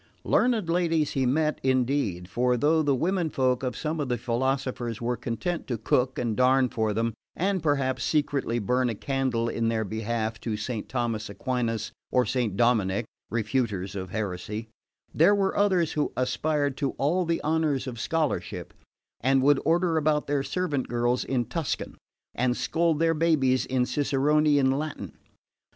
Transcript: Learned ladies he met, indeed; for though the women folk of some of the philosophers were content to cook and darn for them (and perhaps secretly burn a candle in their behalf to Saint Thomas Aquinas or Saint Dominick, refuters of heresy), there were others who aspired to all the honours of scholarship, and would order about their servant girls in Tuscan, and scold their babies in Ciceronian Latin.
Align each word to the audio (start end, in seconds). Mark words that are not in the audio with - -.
Learned 0.23 0.67
ladies 0.67 1.11
he 1.11 1.27
met, 1.27 1.59
indeed; 1.61 2.27
for 2.27 2.57
though 2.57 2.81
the 2.81 2.95
women 2.95 3.29
folk 3.29 3.61
of 3.61 3.77
some 3.77 3.99
of 3.99 4.09
the 4.09 4.17
philosophers 4.17 4.99
were 4.99 5.15
content 5.15 5.67
to 5.67 5.77
cook 5.77 6.17
and 6.17 6.35
darn 6.35 6.69
for 6.69 6.91
them 6.91 7.13
(and 7.35 7.61
perhaps 7.61 8.03
secretly 8.03 8.57
burn 8.57 8.89
a 8.89 8.95
candle 8.95 9.47
in 9.47 9.67
their 9.67 9.83
behalf 9.85 10.41
to 10.41 10.57
Saint 10.57 10.89
Thomas 10.89 11.29
Aquinas 11.29 11.91
or 12.11 12.25
Saint 12.25 12.57
Dominick, 12.57 13.05
refuters 13.31 13.95
of 13.95 14.09
heresy), 14.09 14.69
there 15.13 15.35
were 15.35 15.55
others 15.55 15.91
who 15.91 16.11
aspired 16.17 16.77
to 16.77 16.93
all 16.97 17.23
the 17.23 17.39
honours 17.43 17.85
of 17.85 17.99
scholarship, 17.99 18.73
and 19.19 19.43
would 19.43 19.59
order 19.65 19.97
about 19.97 20.25
their 20.25 20.41
servant 20.41 20.87
girls 20.87 21.23
in 21.23 21.45
Tuscan, 21.45 21.95
and 22.33 22.57
scold 22.57 22.97
their 22.97 23.13
babies 23.13 23.67
in 23.67 23.85
Ciceronian 23.85 24.71
Latin. 24.71 25.13